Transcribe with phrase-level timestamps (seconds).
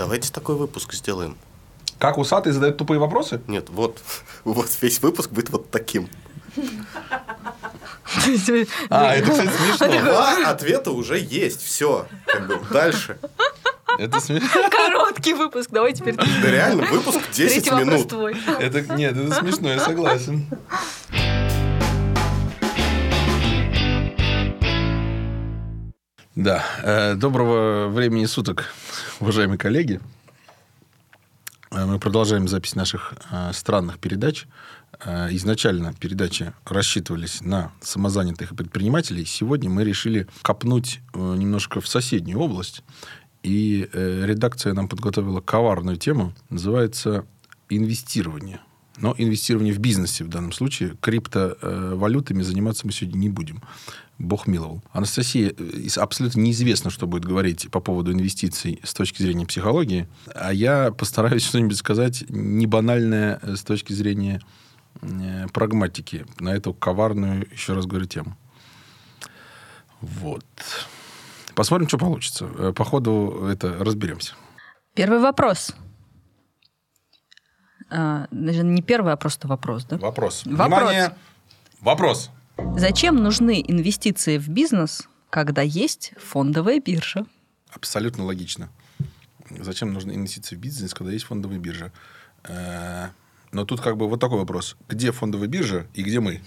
[0.00, 1.36] Давайте такой выпуск сделаем.
[1.98, 3.42] Как усатый задает тупые вопросы?
[3.48, 4.00] Нет, вот,
[4.44, 6.08] вот весь выпуск будет вот таким.
[8.88, 10.00] А, это, кстати, смешно.
[10.04, 11.60] Два ответа уже есть.
[11.60, 12.06] Все.
[12.24, 13.18] Как бы дальше.
[13.98, 14.48] Это смешно.
[14.70, 15.68] Короткий выпуск.
[15.70, 16.14] Давай теперь.
[16.16, 18.08] Да реально, выпуск 10 Третий вопрос минут.
[18.08, 18.36] твой.
[18.58, 20.46] Это, нет, это смешно, я согласен.
[26.36, 28.72] Да, э, доброго времени суток,
[29.20, 30.00] уважаемые коллеги.
[31.70, 34.46] Э, Мы продолжаем запись наших э, странных передач.
[35.04, 39.24] Э, Изначально передачи рассчитывались на самозанятых предпринимателей.
[39.24, 42.82] Сегодня мы решили копнуть э, немножко в соседнюю область.
[43.42, 46.34] И э, редакция нам подготовила коварную тему.
[46.48, 47.24] Называется
[47.68, 48.60] «Инвестирование».
[48.98, 50.94] Но инвестирование в бизнесе в данном случае.
[51.00, 53.62] Криптовалютами заниматься мы сегодня не будем.
[54.20, 54.82] Бог миловал.
[54.92, 60.08] Анастасия, э, абсолютно неизвестно, что будет говорить по поводу инвестиций с точки зрения психологии.
[60.34, 64.42] А я постараюсь что-нибудь сказать не банальное э, с точки зрения
[65.00, 68.36] э, прагматики на эту коварную, еще раз говорю, тему.
[70.02, 70.44] Вот.
[71.54, 72.46] Посмотрим, что получится.
[72.72, 74.34] По ходу это разберемся.
[74.94, 75.74] Первый вопрос.
[77.90, 79.96] А, даже не первый, а просто вопрос, да?
[79.96, 80.42] Вопрос.
[80.44, 80.68] Вопрос.
[80.68, 81.12] Внимание!
[81.80, 82.30] Вопрос.
[82.76, 87.26] Зачем нужны инвестиции в бизнес, когда есть фондовая биржа?
[87.70, 88.68] Абсолютно логично.
[89.50, 91.92] Зачем нужны инвестиции в бизнес, когда есть фондовая биржа?
[92.44, 93.08] Э,
[93.52, 94.76] Но тут как бы вот такой вопрос.
[94.88, 96.40] Где фондовая биржа и где мы?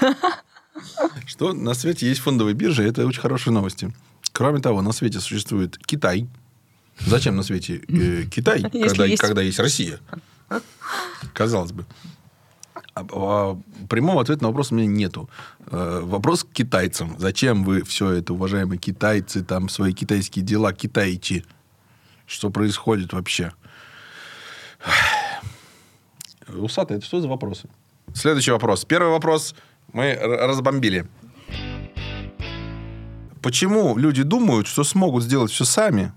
[1.26, 3.92] Что на свете есть фондовая биржа, это очень хорошие новости.
[4.32, 6.28] Кроме того, на свете существует Китай.
[7.00, 10.00] Зачем на свете э, Китай, когда есть- когда есть Россия?
[11.32, 11.86] Казалось бы.
[13.04, 15.28] Прямого ответа на вопрос у меня нету.
[15.66, 17.16] Э, Вопрос к китайцам.
[17.18, 21.44] Зачем вы все это, уважаемые китайцы, там свои китайские дела, китайчи?
[22.26, 23.52] Что происходит вообще?
[26.48, 27.68] Усатый, это что за вопросы?
[28.14, 28.84] Следующий вопрос.
[28.84, 29.54] Первый вопрос
[29.92, 31.06] мы разбомбили.
[33.42, 36.12] Почему люди думают, что смогут сделать все сами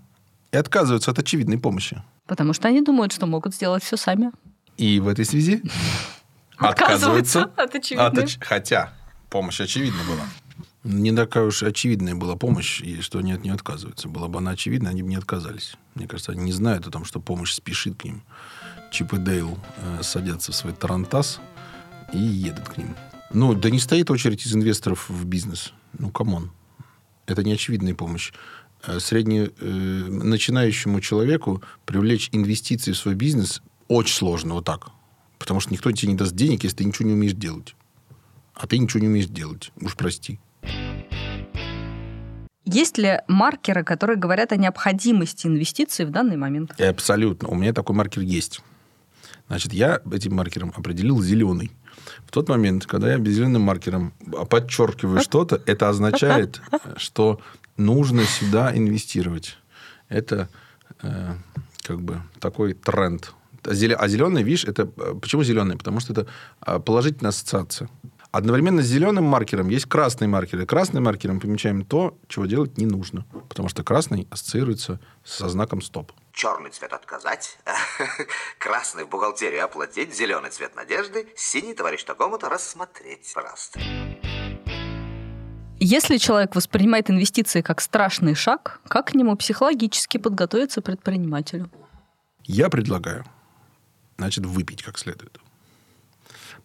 [0.51, 2.01] и отказываются от очевидной помощи?
[2.27, 4.31] Потому что они думают, что могут сделать все сами.
[4.77, 5.61] И в этой связи
[6.57, 8.23] Отказываются от очевидной.
[8.23, 8.93] от Хотя
[9.29, 10.25] помощь очевидна была.
[10.83, 14.09] Не такая уж очевидная была помощь, и что они от нее отказываются.
[14.09, 15.75] Была бы она очевидна, они бы не отказались.
[15.95, 18.23] Мне кажется, они не знают о том, что помощь спешит к ним.
[18.91, 21.39] Чип и Дейл э, садятся в свой тарантас
[22.11, 22.95] и едут к ним.
[23.31, 25.73] Ну, да не стоит очередь из инвесторов в бизнес.
[25.97, 26.51] Ну, come on.
[27.25, 28.33] Это не очевидная помощь.
[28.85, 34.89] Э, Средне, э, начинающему человеку привлечь инвестиции в свой бизнес очень сложно вот так.
[35.43, 37.75] Потому что никто тебе не даст денег, если ты ничего не умеешь делать.
[38.53, 39.73] А ты ничего не умеешь делать.
[39.81, 40.39] Уж прости.
[42.63, 46.73] Есть ли маркеры, которые говорят о необходимости инвестиций в данный момент?
[46.77, 47.49] И абсолютно.
[47.49, 48.61] У меня такой маркер есть.
[49.49, 51.73] Значит, я этим маркером определил зеленый.
[52.25, 54.13] В тот момент, когда я зеленым маркером
[54.49, 56.61] подчеркиваю что-то, это означает,
[56.95, 57.41] что
[57.75, 59.57] нужно сюда инвестировать.
[60.07, 60.47] Это
[61.01, 61.33] э,
[61.81, 63.33] как бы такой тренд.
[63.65, 64.83] А зеле- а зеленый, видишь, это...
[64.97, 65.77] э, Почему зеленый?
[65.77, 66.27] Потому что это
[66.65, 67.89] э, положительная ассоциация.
[68.31, 70.61] Одновременно с зеленым маркером есть красный маркер.
[70.61, 73.25] И красным маркером помечаем то, чего делать не нужно.
[73.47, 76.11] Потому что красный ассоциируется со знаком стоп.
[76.31, 77.59] Черный цвет отказать,
[78.57, 83.31] красный в бухгалтерию оплатить, зеленый цвет надежды, синий товарищ такому-то рассмотреть.
[83.35, 83.79] Пожалуйста.
[85.79, 91.69] Если человек воспринимает инвестиции как страшный шаг, как к нему психологически подготовиться предпринимателю?
[92.45, 93.25] Я предлагаю,
[94.17, 95.39] значит, выпить как следует.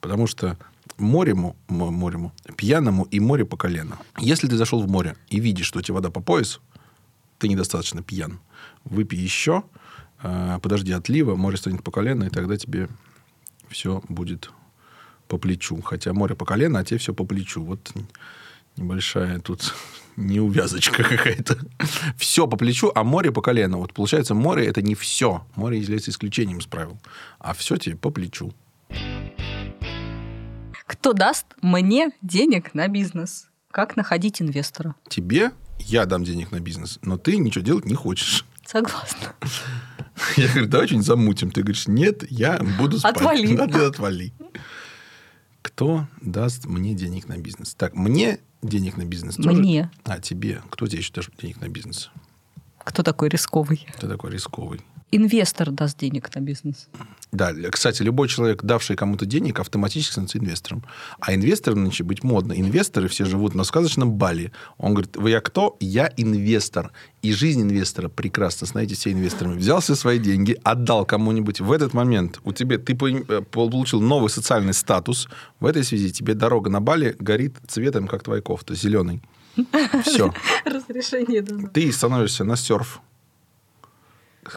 [0.01, 0.57] Потому что
[0.97, 3.99] морему, морему, пьяному и море по колено.
[4.19, 6.61] Если ты зашел в море и видишь, что у тебя вода по пояс,
[7.39, 8.41] ты недостаточно пьян.
[8.85, 9.65] Выпей еще,
[10.23, 12.89] э, подожди отлива, море станет по колено, и тогда тебе
[13.69, 14.51] все будет
[15.29, 15.81] по плечу.
[15.83, 17.63] Хотя море по колено, а тебе все по плечу.
[17.63, 17.93] Вот
[18.79, 19.75] небольшая тут
[20.17, 21.59] неувязочка какая-то.
[22.17, 23.79] Все по плечу, а море по колено.
[23.79, 25.47] Вот получается, море это не все.
[25.55, 26.99] Море является исключением из правил.
[27.39, 28.53] А все тебе по плечу.
[30.87, 33.49] Кто даст мне денег на бизнес?
[33.71, 34.95] Как находить инвестора?
[35.09, 38.45] Тебе я дам денег на бизнес, но ты ничего делать не хочешь.
[38.67, 39.35] Согласна.
[40.37, 41.51] Я говорю, давай что-нибудь замутим.
[41.51, 43.17] Ты говоришь, нет, я буду спать.
[43.17, 43.57] Отвали.
[43.73, 44.33] Ты отвали.
[45.63, 47.75] Кто даст мне денег на бизнес?
[47.75, 49.51] Так, мне денег на бизнес тоже?
[49.51, 49.91] Мне.
[50.05, 50.63] А, тебе.
[50.71, 52.11] Кто тебе еще даст денег на бизнес?
[52.79, 53.87] Кто такой рисковый?
[54.01, 54.81] Ты такой рисковый.
[55.11, 56.89] Инвестор даст денег на бизнес?
[57.31, 60.85] Да, кстати, любой человек, давший кому-то денег, автоматически становится инвестором.
[61.21, 62.55] А инвестор нынче быть модно.
[62.55, 64.53] Инвесторы все живут на сказочном Бали.
[64.79, 65.77] Он говорит, вы я кто?
[65.81, 66.93] Я инвестор.
[67.21, 68.67] И жизнь инвестора прекрасна.
[68.67, 69.59] Знаете, все инвесторами.
[69.59, 71.61] Взял все свои деньги, отдал кому-нибудь.
[71.61, 75.29] В этот момент у тебя, ты э, получил новый социальный статус.
[75.61, 79.23] В этой связи тебе дорога на Бали горит цветом, как твоя кофта, зеленый.
[80.05, 80.33] Все.
[80.65, 81.69] Разрешение дано.
[81.69, 83.01] Ты становишься на серф.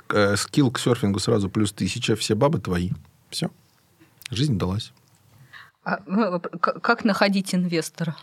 [0.10, 2.92] Э, скилл к серфингу сразу плюс тысяча, все бабы твои.
[3.30, 3.50] Все.
[4.30, 4.94] Жизнь далась.
[5.84, 8.16] А, ну, как находить инвестора?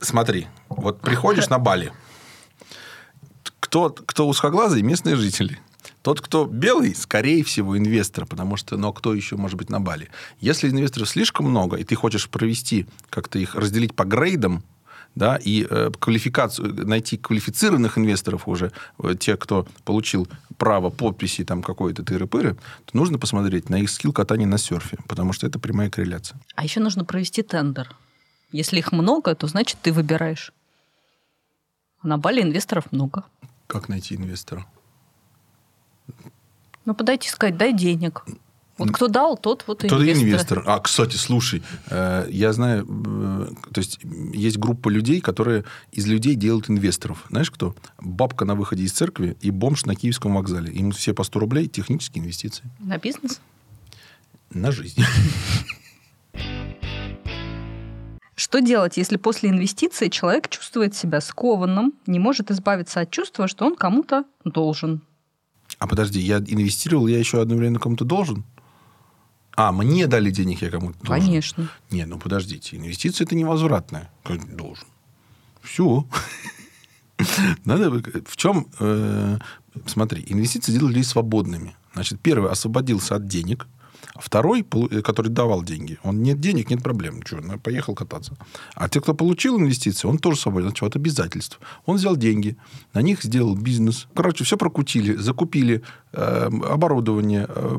[0.00, 1.92] Смотри, вот приходишь на Бали.
[3.60, 4.82] Кто, кто узкоглазый?
[4.82, 5.60] Местные жители.
[6.02, 10.10] Тот, кто белый, скорее всего, инвестор, потому что, но кто еще может быть на Бали?
[10.40, 14.64] Если инвесторов слишком много, и ты хочешь провести, как-то их разделить по грейдам,
[15.14, 21.62] да, и э, квалификацию, найти квалифицированных инвесторов уже, э, те, кто получил право подписи там
[21.62, 22.54] какой-то тыры-пыры,
[22.84, 26.40] то нужно посмотреть на их скилл катания на серфе, потому что это прямая корреляция.
[26.54, 27.94] А еще нужно провести тендер.
[28.52, 30.52] Если их много, то значит ты выбираешь.
[32.02, 33.24] На Бали инвесторов много.
[33.66, 34.66] Как найти инвестора?
[36.84, 38.24] Ну, подойти сказать, дай денег.
[38.78, 40.24] Вот кто дал, тот вот и тот инвестор.
[40.24, 40.64] инвестор.
[40.66, 44.00] А, кстати, слушай, э, я знаю, э, то есть
[44.32, 47.26] есть группа людей, которые из людей делают инвесторов.
[47.28, 47.74] Знаешь кто?
[48.00, 50.72] Бабка на выходе из церкви и бомж на Киевском вокзале.
[50.72, 52.64] Им все по 100 рублей технические инвестиции.
[52.78, 53.40] На бизнес?
[54.50, 55.02] На жизнь.
[58.34, 63.66] Что делать, если после инвестиции человек чувствует себя скованным, не может избавиться от чувства, что
[63.66, 65.02] он кому-то должен?
[65.78, 68.44] А подожди, я инвестировал, я еще одновременно кому-то должен?
[69.54, 71.26] А, мне дали денег, я кому-то должен.
[71.26, 71.70] Конечно.
[71.90, 74.10] Не, ну подождите, инвестиция это невозвратная.
[74.24, 74.86] Должен.
[75.62, 76.06] Все.
[77.64, 77.90] Надо,
[78.26, 79.38] в чем, э,
[79.86, 81.76] смотри, инвестиции делали свободными.
[81.94, 83.66] Значит, первый освободился от денег–
[84.14, 87.22] а второй, э, который давал деньги, он нет денег, нет проблем.
[87.24, 88.34] Что, ну, поехал кататься.
[88.74, 91.60] А те, кто получил инвестиции, он тоже свободен от чего-то обязательств.
[91.86, 92.56] Он взял деньги,
[92.94, 94.08] на них сделал бизнес.
[94.14, 95.82] Короче, все прокутили, закупили
[96.12, 97.78] э, оборудование, э,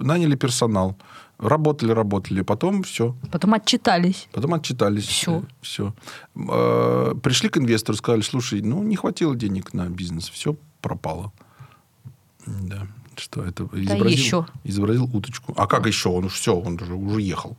[0.00, 0.96] наняли персонал.
[1.38, 3.16] Работали, работали, потом все.
[3.32, 4.28] Потом отчитались.
[4.32, 5.06] Потом отчитались.
[5.06, 5.42] Все.
[5.60, 5.92] Все.
[6.36, 11.32] Э, пришли к инвестору, сказали, слушай, ну, не хватило денег на бизнес, все пропало.
[12.46, 12.86] Да.
[13.16, 13.64] Что это?
[13.64, 14.46] Изобразил, да еще.
[14.64, 15.54] Изобразил уточку.
[15.56, 16.08] А как еще?
[16.08, 17.56] Он все, он уже, уже ехал.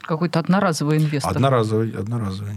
[0.00, 1.32] Какой-то одноразовый инвестор.
[1.32, 2.56] Одноразовый, одноразовый.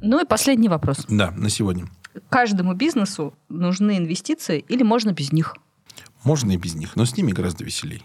[0.00, 1.04] Ну и последний вопрос.
[1.08, 1.86] Да, на сегодня.
[2.28, 5.56] Каждому бизнесу нужны инвестиции или можно без них?
[6.24, 8.04] Можно и без них, но с ними гораздо веселей.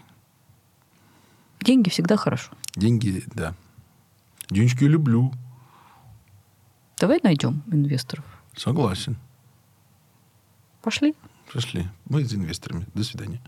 [1.61, 2.51] Деньги всегда хорошо.
[2.75, 3.55] Деньги, да.
[4.49, 5.31] Денежки люблю.
[6.99, 8.25] Давай найдем инвесторов.
[8.55, 9.17] Согласен.
[10.83, 11.15] Пошли.
[11.53, 11.87] Пошли.
[12.09, 12.85] Мы с инвесторами.
[12.93, 13.41] До свидания.